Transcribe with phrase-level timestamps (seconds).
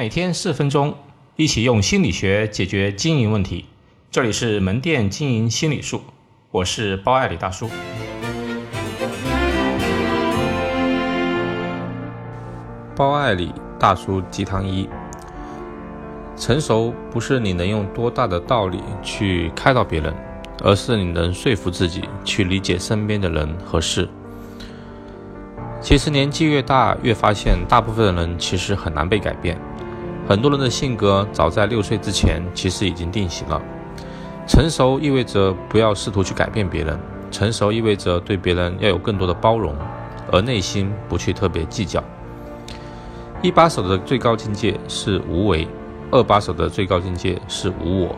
[0.00, 0.94] 每天四分钟，
[1.36, 3.66] 一起用心理学解决经营问题。
[4.10, 6.00] 这里是门店经营心理术，
[6.50, 7.68] 我是包爱李大叔。
[12.96, 14.88] 包爱李大叔鸡汤一：
[16.34, 20.14] 成熟不是你能用多大的道理去开导别人，
[20.64, 24.08] 而是你能说服自己去理解身边的人和事。
[25.78, 29.60] 其实年纪越大，越发现大部分的人其实很难被改变。
[30.30, 33.60] 很多人的性格早在六岁之前其实已经定型了。
[34.46, 36.96] 成熟意味着不要试图去改变别人，
[37.32, 39.74] 成熟意味着对别人要有更多的包容，
[40.30, 42.00] 而内心不去特别计较。
[43.42, 45.66] 一把手的最高境界是无为，
[46.12, 48.14] 二把手的最高境界是无我。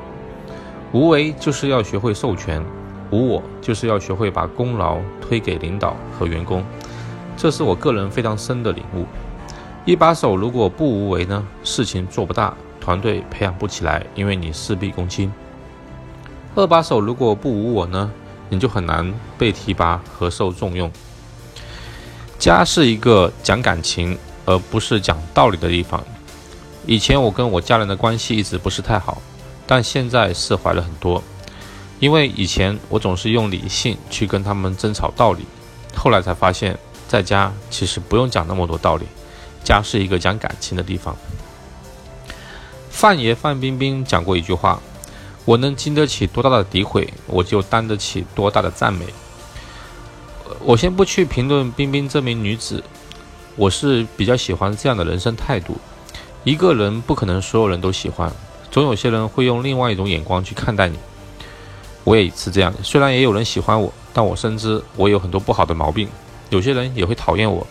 [0.93, 2.63] 无为就是要学会授权，
[3.11, 6.63] 无我就是要学会把功劳推给领导和员工。
[7.39, 9.07] 这是我个人非常深的领悟。
[9.85, 15.33] 一把手如果不无为呢，事情做不大，团队培养不起来，因为你事必躬亲。
[16.55, 18.09] 二把手如果不无我呢，
[18.49, 20.89] 你就很难被提拔和受重用。
[22.39, 26.01] 家是一个讲感情而不是讲道理的地方。
[26.87, 29.21] 以前我跟我家人的关系一直不是太好，
[29.67, 31.21] 但现在释怀了很多，
[31.99, 35.45] 因为以前我总是用理性去跟他们争吵道理，
[35.97, 36.79] 后来才发现，
[37.09, 39.07] 在家其实不用讲那么多道理。
[39.65, 41.17] 家是一个讲感情的地方。
[42.91, 44.81] 范爷范冰冰讲过一句话
[45.45, 49.07] ：“我能经得起多大的诋毁，我就担得起多大的赞美。”
[50.65, 52.85] 我先不去评论冰冰这名女子，
[53.57, 55.77] 我是比较喜欢这样的人生态度。
[56.45, 58.31] 一个人不可能所有人都喜欢，
[58.71, 60.99] 总有些人会用另外一种眼光去看待你。
[62.05, 66.09] 我也是这样，虽然也有人喜欢我，但我深知我有很多不好的毛病。
[66.51, 67.67] 有些人也会讨厌我，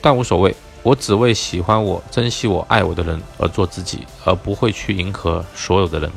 [0.00, 0.54] 但无所谓。
[0.82, 6.10] 我只为喜欢我、珍惜我、爱我的人而做自己，而不会去迎合所有的人。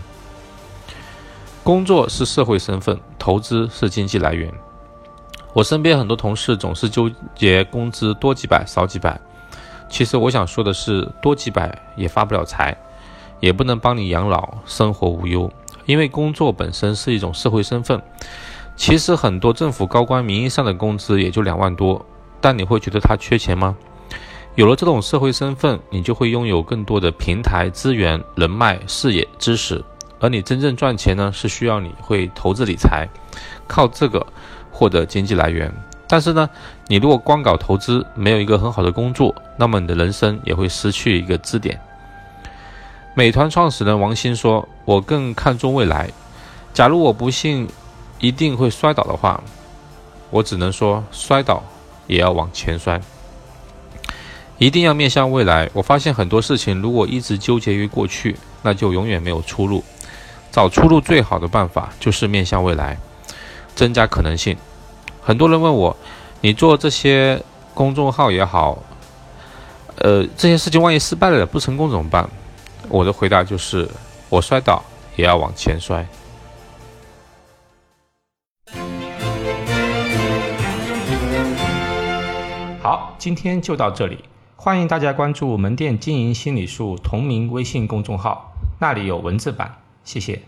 [1.64, 4.52] 工作是社会身份，投资是经济来源。
[5.54, 9.20] 我身边很多同事总是纠结工资多几百、少几百。
[9.90, 12.76] 其实我想说的是，多几百也发不了财，
[13.40, 15.52] 也不能帮你养老、生活无忧。
[15.86, 18.02] 因为工作本身是一种社会身份。
[18.76, 22.04] 其实很多政府高官名义上的工资也就两万多，
[22.42, 23.76] 但你会觉得他缺钱吗？
[24.56, 29.84] 有了这种社会身份，你就会拥有更多的平台资源、人脉、视野、知识。
[30.20, 33.10] 而你真正赚钱呢，是需要你会投资理财，
[33.68, 34.26] 靠这个
[34.72, 35.74] 获得经济来源。
[36.08, 36.48] 但是呢，
[36.88, 41.82] 你如果光搞投资，没有一个很好的工作，那么你的人生也会失去一个支点。
[43.16, 46.10] 美团创始人王兴说：“我更看重未来。
[46.74, 47.68] 假如我不信
[48.20, 49.44] 一定会摔倒的话，
[50.30, 51.64] 我只能说摔倒
[52.06, 53.02] 也要往前摔。”
[54.58, 55.70] 一定要面向未来。
[55.74, 59.84] 我发现很多事情，如果一直纠结于过去，那就永远没有出路。
[60.52, 62.98] 找出路最好的办法就是面向未来，
[63.76, 64.56] 增加可能性。
[65.22, 65.96] 很多人问我，
[66.42, 67.42] 你做这些
[67.74, 68.78] 公众号也好，
[69.98, 72.30] 呃，这些事情万一失败了不成功怎么办？
[72.90, 73.90] 我的回答就是，
[74.30, 74.84] 我摔倒
[75.16, 76.06] 也要往前摔。
[82.84, 84.24] 好，今天就到这里。
[84.64, 89.80] 欢迎大家关注门店经营心理术同名微信公众号，那里有文字版。
[90.06, 90.42] 谢谢。